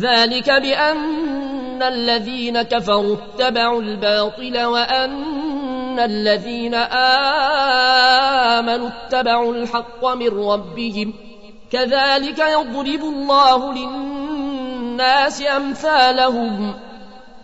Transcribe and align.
ذلك 0.00 0.50
بأن 0.50 1.82
الذين 1.82 2.62
كفروا 2.62 3.16
اتبعوا 3.16 3.82
الباطل 3.82 4.64
وأن 4.64 5.98
الذين 5.98 6.74
آمنوا 8.54 8.88
اتبعوا 8.88 9.54
الحق 9.54 10.06
من 10.06 10.28
ربهم. 10.28 11.14
كذلك 11.72 12.38
يضرب 12.38 13.02
الله 13.02 13.72
للناس 13.72 15.42
أمثالهم. 15.42 16.87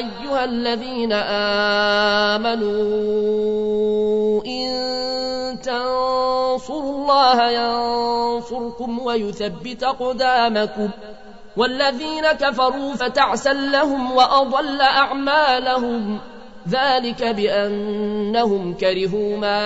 أيها 0.00 0.44
الذين 0.44 1.12
آمنوا 2.32 2.70
إن 4.46 4.70
تنصروا 5.60 6.92
الله 6.92 7.50
ينصركم 7.50 8.98
ويثبت 8.98 9.84
قدامكم 9.84 10.90
والذين 11.56 12.26
كفروا 12.32 12.94
فتعسا 12.94 13.52
لهم 13.52 14.12
وأضل 14.12 14.80
أعمالهم 14.80 16.18
ذلك 16.68 17.24
بأنهم 17.24 18.74
كرهوا 18.74 19.36
ما 19.36 19.60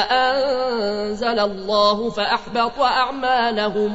أنزل 0.00 1.38
الله 1.38 2.10
فأحبط 2.10 2.80
أعمالهم 2.80 3.94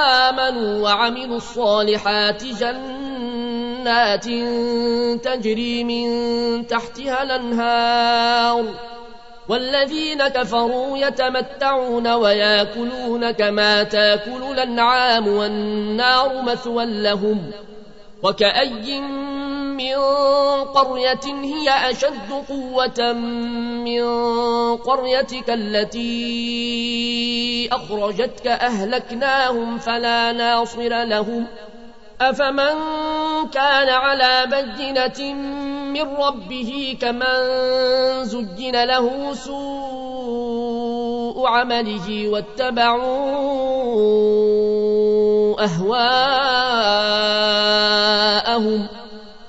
وعملوا 0.57 1.37
الصالحات 1.37 2.43
جنات 2.43 4.25
تجري 5.25 5.83
من 5.83 6.07
تحتها 6.67 7.23
الأنهار. 7.23 8.65
والذين 9.49 10.27
كفروا 10.27 10.97
يتمتعون 10.97 12.07
ويأكلون 12.07 13.31
كما 13.31 13.83
تأكل 13.83 14.43
الأنعام 14.51 15.27
والنار 15.27 16.41
مثوى 16.41 16.85
لهم. 16.85 17.51
وكأي 18.23 19.01
من 19.01 19.30
قرية 20.73 21.25
هي 21.25 21.91
أشد 21.91 22.31
قوة 22.49 23.13
من 23.83 24.03
قريتك 24.77 25.49
التي 25.49 26.09
أخرجتك 27.71 28.47
أهلكناهم 28.47 29.77
فلا 29.77 30.31
ناصر 30.31 31.03
لهم. 31.03 31.47
أفمن 32.21 32.75
كان 33.53 33.89
على 33.89 34.45
بينة 34.51 35.33
من 35.93 36.15
ربه 36.15 36.97
كمن 37.01 37.35
زجن 38.25 38.83
له 38.83 39.33
سوء 39.33 40.51
عمله 41.47 42.27
واتبعوا 42.29 43.01
أهواءهم. 45.63 46.21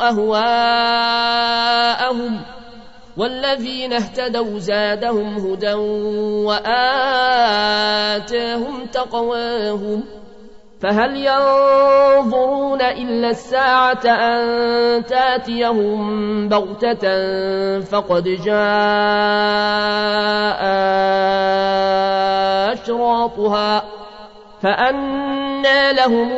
أهواءهم 0.00 1.28
والذين 3.16 3.92
اهتدوا 3.92 4.58
زادهم 4.58 5.36
هدى 5.36 5.72
وآتاهم 6.44 7.66
تقواهم 8.92 10.04
فهل 10.80 11.16
ينظرون 11.16 12.82
إلا 12.82 13.28
الساعة 13.30 14.06
أن 14.06 15.04
تأتيهم 15.06 16.48
بغتة 16.48 17.04
فقد 17.80 18.24
جاء 18.24 18.58
أشراطها 22.72 23.82
فأنى 24.62 25.92
لهم 25.92 26.28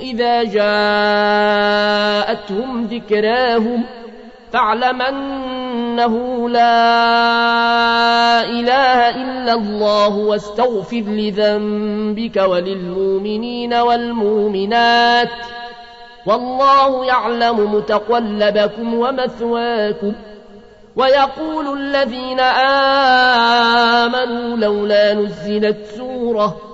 إذا 0.00 0.42
جاءتهم 0.54 1.74
ذكراهم 2.86 3.84
فاعلم 4.52 5.02
أنه 5.02 6.48
لا 6.48 6.84
إله 8.44 9.10
إلا 9.10 9.52
الله 9.52 10.16
واستغفر 10.16 11.02
لذنبك 11.06 12.36
وللمؤمنين 12.36 13.74
والمؤمنات 13.74 15.30
والله 16.26 17.04
يعلم 17.06 17.74
متقلبكم 17.74 18.94
ومثواكم 18.94 20.12
ويقول 20.96 21.78
الذين 21.78 22.40
آمنوا 24.00 24.56
لولا 24.56 25.14
نزلت 25.14 25.86
سورة 25.96 26.73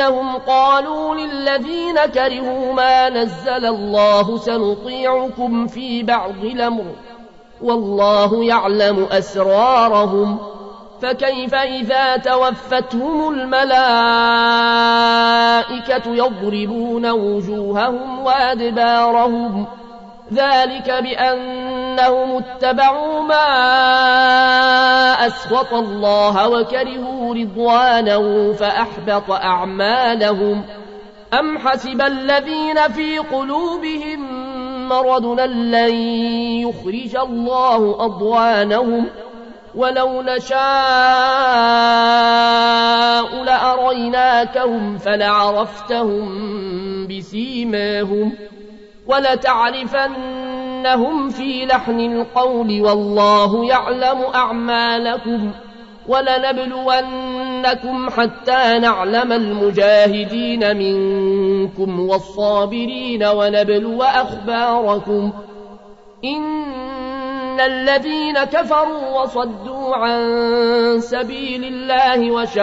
بأنهم 0.00 0.36
قالوا 0.36 1.14
للذين 1.14 1.96
كرهوا 2.14 2.72
ما 2.72 3.08
نزل 3.10 3.66
الله 3.66 4.36
سنطيعكم 4.38 5.66
في 5.66 6.02
بعض 6.02 6.44
الأمر. 6.44 6.84
والله 7.62 8.44
يعلم 8.44 9.06
أسرارهم. 9.10 10.38
فكيف 11.02 11.54
إذا 11.54 12.16
توفتهم 12.16 13.32
الملائكة 13.32 13.70
يضربون 16.14 17.10
وجوههم 17.10 18.24
وأدبارهم؟ 18.24 19.66
ذلك 20.32 20.90
بأنهم 20.90 22.36
اتبعوا 22.36 23.20
ما 23.22 23.46
أسخط 25.26 25.74
الله 25.74 26.48
وكرهوا 26.48 27.34
رضوانه 27.34 28.52
فأحبط 28.52 29.30
أعمالهم. 29.30 30.64
أم 31.38 31.58
حسب 31.58 32.00
الذين 32.00 32.88
في 32.88 33.18
قلوبهم 33.18 34.50
مرضنا 34.88 35.46
لن 35.46 35.94
يخرج 36.68 37.16
الله 37.16 38.04
أضوانهم. 38.04 39.06
ولو 39.74 40.22
نشاء 40.22 40.60
لأريناكهم 43.44 44.98
فلعرفتهم 44.98 46.26
بسيماهم. 47.06 48.32
ولتعرفنهم 49.06 50.48
في 51.28 51.66
لحن 51.66 52.00
القول 52.00 52.82
والله 52.82 53.64
يعلم 53.64 54.22
أعمالكم 54.34 55.50
ولنبلونكم 56.08 58.10
حتى 58.10 58.78
نعلم 58.78 59.32
المجاهدين 59.32 60.76
منكم 60.76 62.00
والصابرين 62.00 63.24
ونبلو 63.24 64.02
أخباركم 64.02 65.32
الذين 67.66 68.44
كفروا 68.44 69.22
وصدوا 69.22 69.96
عن 69.96 71.00
سبيل 71.00 71.64
الله 71.64 72.30
وشاقوا 72.30 72.60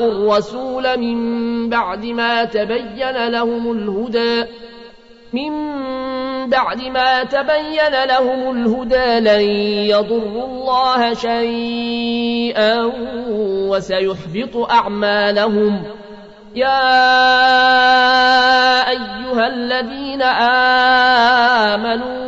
الرسول 0.00 0.98
من 0.98 1.68
بعد 1.68 2.04
ما 2.04 2.44
تبين 2.44 3.28
لهم 3.28 3.72
الهدى 3.72 4.44
من 5.32 5.78
بعد 6.50 6.82
ما 6.82 7.24
تبين 7.24 8.04
لهم 8.04 8.50
الهدى 8.56 9.20
لن 9.20 9.40
يضروا 9.90 10.44
الله 10.44 11.14
شيئا 11.14 12.92
وسيحبط 13.68 14.56
أعمالهم 14.70 15.82
يا 16.54 16.98
أيها 18.90 19.46
الذين 19.46 20.22
آمنوا 21.72 22.27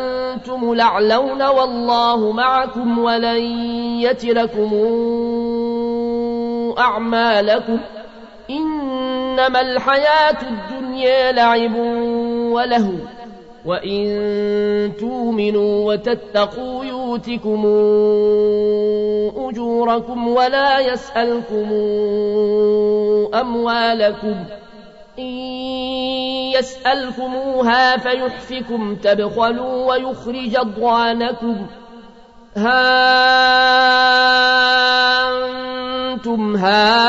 لعلون 0.75 1.41
والله 1.41 2.31
معكم 2.31 2.99
ولن 2.99 3.41
يتركم 4.01 4.71
أعمالكم 6.77 7.79
إنما 8.49 9.61
الحياة 9.61 10.37
الدنيا 10.41 11.31
لعب 11.31 11.75
وله 12.51 12.91
وإن 13.65 14.91
تؤمنوا 14.99 15.93
وتتقوا 15.93 16.85
يوتكم 16.85 17.65
أجوركم 19.37 20.27
ولا 20.27 20.79
يسألكم 20.79 21.67
أموالكم 23.33 24.35
يسألكموها 26.57 27.97
فيحفكم 27.97 28.95
تبخلوا 28.95 29.85
ويخرج 29.85 30.55
أضوانكم 30.55 31.67
ها 32.57 32.91
أنتم 36.13 36.55
هؤلاء 36.55 37.01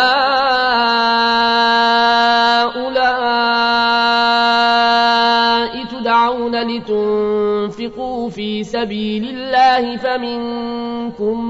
تدعون 5.84 6.56
لتنفقوا 6.62 8.30
في 8.30 8.64
سبيل 8.64 9.24
الله 9.24 9.96
فمنكم 9.96 11.44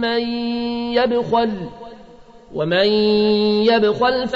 من 0.00 0.22
يبخل 0.92 1.50
ومن 2.54 2.86
يبخل 3.66 4.28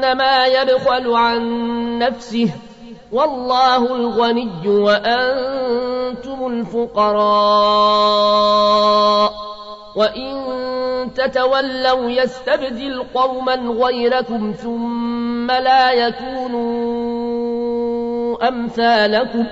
فإنما 0.00 0.46
يبخل 0.46 1.12
عن 1.12 1.98
نفسه 1.98 2.50
والله 3.12 3.96
الغني 3.96 4.68
وأنتم 4.68 6.46
الفقراء 6.46 7.30
وإن 9.96 10.40
تتولوا 11.14 12.10
يستبدل 12.10 13.04
قوما 13.14 13.54
غيركم 13.54 14.52
ثم 14.52 15.50
لا 15.50 15.92
يكونوا 15.92 16.78
أمثالكم 18.48 19.46